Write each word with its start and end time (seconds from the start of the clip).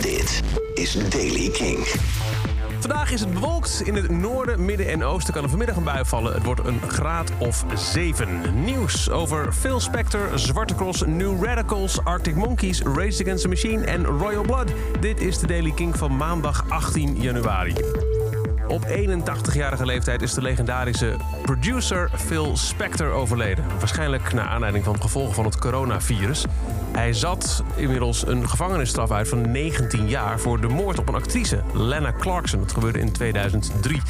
Dit 0.00 0.42
is 0.74 1.08
Daily 1.08 1.50
King. 1.50 1.86
Vandaag 2.80 3.10
is 3.10 3.20
het 3.20 3.32
bewolkt. 3.32 3.82
In 3.84 3.94
het 3.94 4.10
noorden, 4.10 4.64
midden 4.64 4.88
en 4.88 5.04
oosten 5.04 5.34
kan 5.34 5.42
er 5.42 5.48
vanmiddag 5.48 5.76
een 5.76 5.84
bui 5.84 6.04
vallen. 6.04 6.34
Het 6.34 6.44
wordt 6.44 6.64
een 6.64 6.80
graad 6.88 7.30
of 7.38 7.64
7. 7.74 8.64
Nieuws 8.64 9.10
over 9.10 9.52
Phil 9.52 9.80
Spector, 9.80 10.28
Zwarte 10.34 10.74
Cross, 10.74 11.02
New 11.06 11.44
Radicals, 11.44 12.04
Arctic 12.04 12.34
Monkeys, 12.34 12.82
Rage 12.82 13.22
Against 13.22 13.42
the 13.42 13.48
Machine 13.48 13.84
en 13.84 14.04
Royal 14.04 14.42
Blood. 14.42 14.72
Dit 15.00 15.20
is 15.20 15.38
de 15.38 15.46
Daily 15.46 15.72
King 15.72 15.96
van 15.96 16.16
maandag 16.16 16.64
18 16.68 17.16
januari. 17.20 17.74
Op 18.68 18.86
81-jarige 18.86 19.86
leeftijd 19.86 20.22
is 20.22 20.34
de 20.34 20.42
legendarische 20.42 21.16
producer 21.42 22.10
Phil 22.16 22.56
Spector 22.56 23.10
overleden. 23.10 23.64
Waarschijnlijk 23.78 24.32
naar 24.32 24.46
aanleiding 24.46 24.84
van 24.84 25.00
gevolgen 25.02 25.34
van 25.34 25.44
het 25.44 25.58
coronavirus. 25.58 26.44
Hij 26.92 27.12
zat 27.12 27.62
inmiddels 27.76 28.26
een 28.26 28.48
gevangenisstraf 28.48 29.10
uit 29.10 29.28
van 29.28 29.50
19 29.50 30.08
jaar 30.08 30.40
voor 30.40 30.60
de 30.60 30.68
moord 30.68 30.98
op 30.98 31.08
een 31.08 31.14
actrice, 31.14 31.62
Lena 31.72 32.12
Clarkson. 32.18 32.60
Dat 32.60 32.72
gebeurde 32.72 32.98
in 32.98 33.12
2003. 33.12 34.02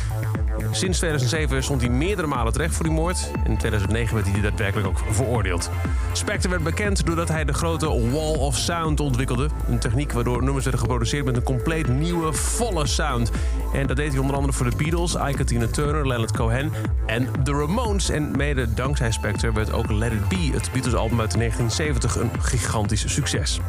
Sinds 0.70 0.98
2007 0.98 1.62
stond 1.62 1.80
hij 1.80 1.90
meerdere 1.90 2.26
malen 2.26 2.52
terecht 2.52 2.74
voor 2.74 2.84
die 2.84 2.94
moord. 2.94 3.30
In 3.44 3.56
2009 3.56 4.14
werd 4.14 4.30
hij 4.30 4.40
daadwerkelijk 4.40 4.88
ook 4.88 4.98
veroordeeld. 5.10 5.70
Spectre 6.12 6.48
werd 6.48 6.62
bekend 6.62 7.06
doordat 7.06 7.28
hij 7.28 7.44
de 7.44 7.52
grote 7.52 7.86
Wall 7.86 8.34
of 8.34 8.56
Sound 8.56 9.00
ontwikkelde. 9.00 9.48
Een 9.68 9.78
techniek 9.78 10.12
waardoor 10.12 10.42
nummers 10.42 10.64
werden 10.64 10.80
geproduceerd 10.80 11.24
met 11.24 11.36
een 11.36 11.42
compleet 11.42 11.88
nieuwe, 11.88 12.32
volle 12.32 12.86
sound. 12.86 13.30
En 13.72 13.86
dat 13.86 13.96
deed 13.96 14.10
hij 14.10 14.20
onder 14.20 14.36
andere 14.36 14.43
voor 14.52 14.70
de 14.70 14.76
Beatles, 14.76 15.14
Ike 15.14 15.44
Tina 15.44 15.66
Turner, 15.66 16.06
Leonard 16.06 16.36
Cohen 16.36 16.72
en 17.06 17.28
The 17.44 17.52
Ramones. 17.52 18.10
En 18.10 18.36
mede 18.36 18.74
dankzij 18.74 19.10
Spectre 19.10 19.52
werd 19.52 19.72
ook 19.72 19.90
Let 19.90 20.12
It 20.12 20.28
Be, 20.28 20.50
het 20.52 20.70
Beatles-album 20.72 21.20
uit 21.20 21.34
1970, 21.38 22.16
een 22.16 22.30
gigantisch 22.42 23.12
succes. 23.12 23.60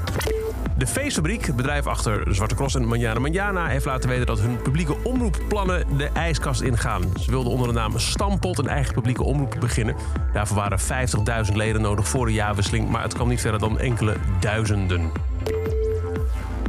De 0.77 0.87
Feestfabriek, 0.87 1.45
het 1.45 1.55
bedrijf 1.55 1.87
achter 1.87 2.35
Zwarte 2.35 2.55
Cross 2.55 2.75
en 2.75 2.87
Manjana 2.87 3.19
Manjana... 3.19 3.67
heeft 3.67 3.85
laten 3.85 4.09
weten 4.09 4.25
dat 4.25 4.39
hun 4.39 4.61
publieke 4.61 4.95
omroepplannen 5.03 5.97
de 5.97 6.09
ijskast 6.13 6.61
ingaan. 6.61 7.03
Ze 7.19 7.31
wilden 7.31 7.51
onder 7.51 7.67
de 7.67 7.73
naam 7.73 7.99
Stampot 7.99 8.57
een 8.57 8.67
eigen 8.67 8.93
publieke 8.93 9.23
omroep 9.23 9.55
beginnen. 9.59 9.95
Daarvoor 10.33 10.57
waren 10.57 10.79
50.000 11.47 11.53
leden 11.53 11.81
nodig 11.81 12.07
voor 12.07 12.25
de 12.25 12.33
jaarwisseling... 12.33 12.89
maar 12.89 13.03
het 13.03 13.13
kwam 13.13 13.27
niet 13.27 13.41
verder 13.41 13.59
dan 13.59 13.79
enkele 13.79 14.15
duizenden. 14.39 15.11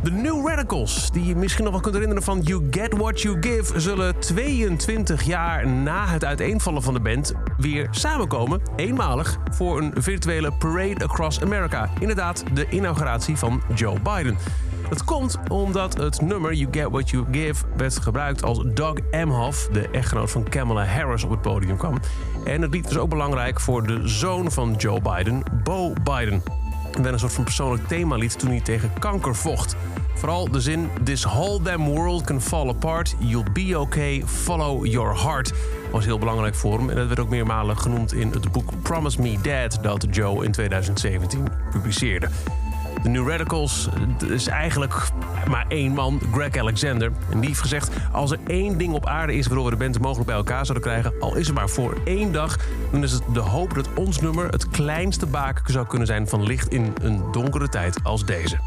De 0.07 0.13
New 0.13 0.49
Radicals, 0.49 1.11
die 1.11 1.25
je 1.25 1.37
misschien 1.37 1.65
nog 1.65 1.73
wel 1.73 1.83
kunt 1.83 1.95
herinneren 1.95 2.23
van 2.25 2.41
You 2.41 2.67
Get 2.71 2.97
What 2.97 3.21
You 3.23 3.37
Give, 3.41 3.81
zullen 3.81 4.19
22 4.19 5.23
jaar 5.23 5.69
na 5.69 6.07
het 6.07 6.25
uiteenvallen 6.25 6.83
van 6.83 6.95
de 6.95 7.01
band 7.01 7.35
weer 7.59 7.89
samenkomen, 7.91 8.61
eenmalig, 8.77 9.39
voor 9.51 9.79
een 9.81 9.93
virtuele 9.95 10.53
Parade 10.53 11.05
Across 11.05 11.43
America. 11.43 11.91
Inderdaad, 12.01 12.45
de 12.53 12.69
inauguratie 12.69 13.37
van 13.37 13.63
Joe 13.75 14.01
Biden. 14.01 14.37
Dat 14.89 15.05
komt 15.05 15.39
omdat 15.49 15.97
het 15.97 16.21
nummer 16.21 16.53
You 16.53 16.73
Get 16.73 16.91
What 16.91 17.11
You 17.11 17.25
Give 17.31 17.65
werd 17.77 17.99
gebruikt 17.99 18.43
als 18.43 18.63
Doug 18.75 18.95
Emhoff, 19.11 19.69
de 19.73 19.89
echtgenoot 19.89 20.31
van 20.31 20.49
Kamala 20.49 20.85
Harris, 20.85 21.25
op 21.25 21.31
het 21.31 21.43
podium 21.43 21.77
kwam. 21.77 21.99
En 22.45 22.63
het 22.63 22.71
lied 22.71 22.85
was 22.85 22.99
ook 22.99 23.11
belangrijk 23.11 23.61
voor 23.61 23.87
de 23.87 24.09
zoon 24.09 24.51
van 24.51 24.75
Joe 24.75 25.01
Biden, 25.01 25.43
Bo 25.65 25.93
Biden. 26.05 26.43
Werd 26.97 27.13
een 27.13 27.19
soort 27.19 27.33
van 27.33 27.45
persoonlijk 27.45 27.89
themalied 27.89 28.39
toen 28.39 28.51
hij 28.51 28.61
tegen 28.61 28.91
kanker 28.99 29.35
vocht. 29.35 29.77
Vooral 30.15 30.51
de 30.51 30.61
zin 30.61 30.89
This 31.03 31.25
whole 31.25 31.63
damn 31.63 31.85
world 31.85 32.25
can 32.25 32.41
fall 32.41 32.69
apart, 32.69 33.15
you'll 33.19 33.53
be 33.53 33.79
okay, 33.79 34.23
follow 34.27 34.87
your 34.87 35.23
heart 35.23 35.53
was 35.97 36.05
heel 36.05 36.19
belangrijk 36.19 36.55
voor 36.55 36.79
hem. 36.79 36.91
En 36.91 36.97
dat 36.97 37.07
werd 37.07 37.21
ook 37.21 37.29
meermalen 37.29 37.79
genoemd 37.79 38.13
in 38.13 38.31
het 38.31 38.53
boek 38.53 38.83
Promise 38.83 39.21
Me 39.21 39.39
Dad 39.43 39.79
dat 39.83 40.07
Joe 40.11 40.45
in 40.45 40.53
2017 40.53 41.47
publiceerde. 41.71 42.29
De 43.07 43.13
New 43.13 43.29
Radicals 43.29 43.89
is 44.29 44.47
eigenlijk 44.47 44.95
maar 45.49 45.65
één 45.69 45.93
man, 45.93 46.21
Greg 46.33 46.57
Alexander. 46.57 47.13
En 47.31 47.39
die 47.39 47.49
heeft 47.49 47.61
gezegd: 47.61 47.91
als 48.13 48.31
er 48.31 48.39
één 48.47 48.79
ding 48.79 48.93
op 48.95 49.07
aarde 49.07 49.35
is 49.35 49.47
waardoor 49.47 49.65
we 49.65 49.71
de 49.71 49.77
band 49.77 50.01
mogelijk 50.01 50.27
bij 50.27 50.37
elkaar 50.37 50.67
zouden 50.67 50.89
krijgen, 50.89 51.21
al 51.21 51.37
is 51.37 51.47
het 51.47 51.57
maar 51.57 51.69
voor 51.69 51.97
één 52.05 52.33
dag, 52.33 52.57
dan 52.93 53.03
is 53.03 53.13
het 53.13 53.23
de 53.33 53.41
hoop 53.41 53.75
dat 53.75 53.89
ons 53.95 54.21
nummer 54.21 54.49
het 54.49 54.69
kleinste 54.69 55.27
baken 55.27 55.73
zou 55.73 55.87
kunnen 55.87 56.07
zijn 56.07 56.29
van 56.29 56.43
licht 56.43 56.69
in 56.69 56.93
een 57.03 57.23
donkere 57.33 57.69
tijd 57.69 57.99
als 58.03 58.25
deze. 58.25 58.59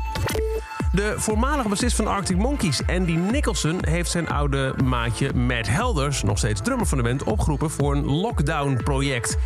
De 0.92 1.14
voormalige 1.18 1.70
bassist 1.70 1.96
van 1.96 2.08
Arctic 2.08 2.38
Monkeys, 2.38 2.82
Andy 2.88 3.12
Nicholson, 3.12 3.78
heeft 3.82 4.12
zijn 4.12 4.30
oude 4.30 4.74
maatje 4.84 5.34
Matt 5.34 5.70
Helders, 5.70 6.24
nog 6.24 6.38
steeds 6.38 6.62
drummer 6.62 6.86
van 6.86 6.98
de 6.98 7.04
band, 7.04 7.24
opgeroepen 7.24 7.70
voor 7.70 7.96
een 7.96 8.06
lockdown-project. 8.06 9.38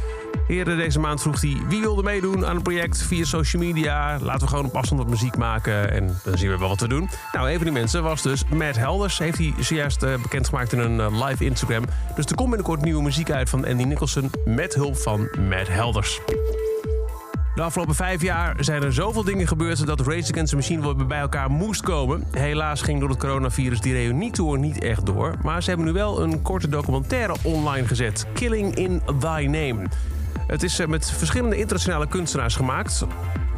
Eerder 0.47 0.77
deze 0.77 0.99
maand 0.99 1.21
vroeg 1.21 1.41
hij 1.41 1.57
wie 1.67 1.81
wilde 1.81 2.03
meedoen 2.03 2.45
aan 2.45 2.53
het 2.53 2.63
project 2.63 3.01
via 3.01 3.25
social 3.25 3.61
media. 3.61 4.17
Laten 4.21 4.41
we 4.41 4.47
gewoon 4.47 4.65
op 4.65 4.75
afstand 4.75 5.01
wat 5.01 5.09
muziek 5.09 5.37
maken 5.37 5.91
en 5.91 6.19
dan 6.23 6.37
zien 6.37 6.49
we 6.49 6.57
wel 6.57 6.69
wat 6.69 6.79
we 6.79 6.87
doen. 6.87 7.09
Nou, 7.31 7.49
een 7.49 7.55
van 7.55 7.63
die 7.63 7.73
mensen 7.73 8.03
was 8.03 8.21
dus 8.21 8.43
Matt 8.53 8.77
Helders. 8.77 9.17
Heeft 9.17 9.37
hij 9.37 9.53
zojuist 9.59 10.03
uh, 10.03 10.13
bekendgemaakt 10.21 10.73
in 10.73 10.79
een 10.79 11.13
uh, 11.13 11.25
live 11.27 11.45
Instagram. 11.45 11.83
Dus 12.15 12.25
er 12.25 12.35
komt 12.35 12.49
binnenkort 12.49 12.81
nieuwe 12.81 13.03
muziek 13.03 13.31
uit 13.31 13.49
van 13.49 13.65
Andy 13.65 13.83
Nicholson 13.83 14.31
met 14.45 14.73
hulp 14.73 14.97
van 14.97 15.29
Matt 15.49 15.67
Helders. 15.67 16.21
De 17.55 17.61
afgelopen 17.61 17.95
vijf 17.95 18.21
jaar 18.21 18.55
zijn 18.59 18.83
er 18.83 18.93
zoveel 18.93 19.23
dingen 19.23 19.47
gebeurd 19.47 19.85
dat 19.85 19.99
Race 19.99 20.31
Against 20.31 20.49
the 20.49 20.55
Machine 20.55 20.81
wel 20.81 20.95
bij 20.95 21.19
elkaar 21.19 21.51
moest 21.51 21.81
komen. 21.81 22.23
Helaas 22.31 22.81
ging 22.81 22.99
door 22.99 23.09
het 23.09 23.19
coronavirus 23.19 23.81
die 23.81 23.93
reunietour 23.93 24.59
niet 24.59 24.83
echt 24.83 25.05
door. 25.05 25.35
Maar 25.43 25.63
ze 25.63 25.69
hebben 25.69 25.87
nu 25.87 25.93
wel 25.93 26.21
een 26.21 26.41
korte 26.41 26.69
documentaire 26.69 27.35
online 27.41 27.87
gezet: 27.87 28.25
Killing 28.33 28.75
in 28.75 29.01
Thy 29.19 29.45
Name. 29.45 29.85
Het 30.47 30.63
is 30.63 30.85
met 30.85 31.11
verschillende 31.11 31.57
internationale 31.57 32.07
kunstenaars 32.07 32.55
gemaakt. 32.55 33.05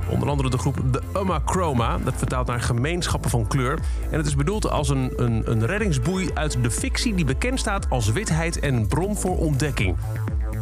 Onder 0.10 0.30
andere 0.30 0.50
de 0.50 0.58
groep 0.58 0.82
The 0.92 1.02
Umma 1.18 1.42
Chroma. 1.46 1.98
Dat 1.98 2.14
vertaalt 2.16 2.48
naar 2.48 2.62
gemeenschappen 2.62 3.30
van 3.30 3.48
kleur. 3.48 3.80
En 4.12 4.18
het 4.18 4.26
is 4.26 4.36
bedoeld 4.36 4.70
als 4.70 4.90
een, 4.90 5.14
een, 5.16 5.52
een 5.52 5.66
reddingsboei 5.66 6.30
uit 6.34 6.58
de 6.64 6.72
fictie 6.72 7.16
die 7.16 7.26
bekend 7.26 7.60
staat 7.60 7.90
als 7.90 8.12
witheid 8.12 8.60
en 8.60 8.88
bron 8.88 9.18
voor 9.18 9.38
ontdekking. 9.38 9.98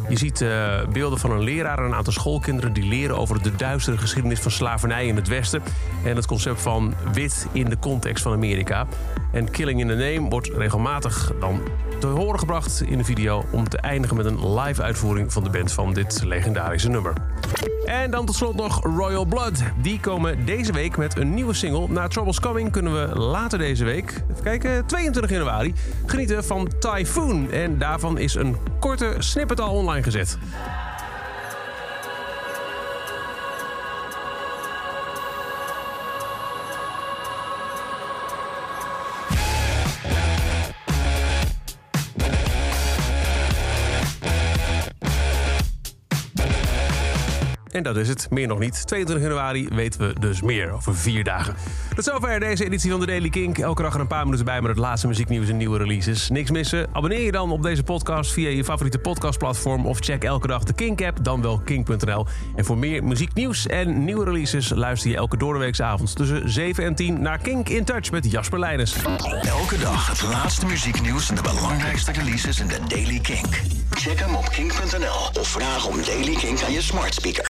Je 0.08 0.18
ziet 0.18 0.40
uh, 0.40 0.86
beelden 0.92 1.18
van 1.18 1.30
een 1.30 1.42
leraar 1.42 1.78
en 1.78 1.84
een 1.84 1.94
aantal 1.94 2.12
schoolkinderen 2.12 2.72
die 2.72 2.84
leren 2.84 3.18
over 3.18 3.42
de 3.42 3.56
duistere 3.56 3.98
geschiedenis 3.98 4.40
van 4.40 4.50
slavernij 4.50 5.06
in 5.06 5.16
het 5.16 5.28
Westen. 5.28 5.62
En 6.04 6.16
het 6.16 6.26
concept 6.26 6.62
van 6.62 6.94
wit 7.12 7.46
in 7.52 7.68
de 7.68 7.78
context 7.78 8.22
van 8.22 8.32
Amerika. 8.32 8.86
En 9.34 9.50
Killing 9.50 9.80
in 9.80 9.88
the 9.88 9.94
Name 9.94 10.28
wordt 10.28 10.50
regelmatig 10.56 11.32
dan 11.40 11.60
te 11.98 12.06
horen 12.06 12.38
gebracht 12.38 12.82
in 12.82 12.98
de 12.98 13.04
video 13.04 13.44
om 13.50 13.68
te 13.68 13.78
eindigen 13.78 14.16
met 14.16 14.26
een 14.26 14.54
live 14.54 14.82
uitvoering 14.82 15.32
van 15.32 15.44
de 15.44 15.50
band 15.50 15.72
van 15.72 15.92
dit 15.92 16.22
legendarische 16.24 16.88
nummer. 16.88 17.12
En 17.84 18.10
dan 18.10 18.26
tot 18.26 18.34
slot 18.34 18.54
nog 18.54 18.82
Royal 18.82 19.24
Blood. 19.24 19.62
Die 19.82 20.00
komen 20.00 20.44
deze 20.44 20.72
week 20.72 20.96
met 20.96 21.16
een 21.18 21.34
nieuwe 21.34 21.54
single. 21.54 21.88
Na 21.88 22.08
Troubles 22.08 22.40
Coming 22.40 22.70
kunnen 22.70 22.92
we 22.92 23.18
later 23.18 23.58
deze 23.58 23.84
week, 23.84 24.22
even 24.30 24.42
kijken, 24.42 24.86
22 24.86 25.30
januari, 25.30 25.74
genieten 26.06 26.44
van 26.44 26.68
Typhoon. 26.78 27.50
En 27.50 27.78
daarvan 27.78 28.18
is 28.18 28.34
een 28.34 28.56
korte 28.80 29.14
snippet 29.18 29.60
al 29.60 29.74
online 29.74 30.02
gezet. 30.02 30.38
En 47.74 47.82
dat 47.82 47.96
is 47.96 48.08
het, 48.08 48.26
meer 48.30 48.46
nog 48.46 48.58
niet. 48.58 48.86
22 48.86 49.26
januari 49.26 49.68
weten 49.68 50.00
we 50.00 50.20
dus 50.20 50.42
meer, 50.42 50.72
over 50.72 50.96
vier 50.96 51.24
dagen. 51.24 51.54
Tot 51.94 52.04
zover 52.04 52.40
deze 52.40 52.64
editie 52.64 52.90
van 52.90 53.00
de 53.00 53.06
Daily 53.06 53.28
Kink. 53.28 53.58
Elke 53.58 53.82
dag 53.82 53.94
er 53.94 54.00
een 54.00 54.06
paar 54.06 54.24
minuten 54.24 54.44
bij 54.44 54.60
met 54.60 54.70
het 54.70 54.78
laatste 54.78 55.06
muzieknieuws 55.06 55.48
en 55.48 55.56
nieuwe 55.56 55.78
releases. 55.78 56.28
Niks 56.28 56.50
missen? 56.50 56.86
Abonneer 56.92 57.20
je 57.20 57.32
dan 57.32 57.50
op 57.50 57.62
deze 57.62 57.82
podcast 57.82 58.32
via 58.32 58.48
je 58.48 58.64
favoriete 58.64 58.98
podcastplatform... 58.98 59.86
of 59.86 59.98
check 59.98 60.24
elke 60.24 60.46
dag 60.46 60.64
de 60.64 60.72
Kink-app, 60.72 61.24
dan 61.24 61.42
wel 61.42 61.60
kink.nl. 61.64 62.26
En 62.56 62.64
voor 62.64 62.78
meer 62.78 63.04
muzieknieuws 63.04 63.66
en 63.66 64.04
nieuwe 64.04 64.24
releases... 64.24 64.68
luister 64.68 65.10
je 65.10 65.16
elke 65.16 65.36
doordeweekse 65.36 65.82
avond 65.82 66.16
tussen 66.16 66.50
7 66.50 66.84
en 66.84 66.94
10 66.94 67.22
naar 67.22 67.38
Kink 67.38 67.68
in 67.68 67.84
Touch 67.84 68.10
met 68.10 68.30
Jasper 68.30 68.58
Leidens. 68.58 68.96
Elke 69.42 69.78
dag 69.78 70.08
het 70.08 70.22
laatste 70.22 70.66
muzieknieuws 70.66 71.28
en 71.28 71.34
de 71.34 71.42
belangrijkste 71.42 72.12
releases 72.12 72.60
in 72.60 72.68
de 72.68 72.78
Daily 72.88 73.20
Kink. 73.20 73.62
Check 73.90 74.18
hem 74.18 74.34
op 74.34 74.48
kink.nl 74.48 75.40
of 75.40 75.48
vraag 75.48 75.86
om 75.86 75.96
Daily 76.04 76.34
Kink 76.34 76.62
aan 76.62 76.72
je 76.72 76.82
smart 76.82 77.14
speaker. 77.14 77.42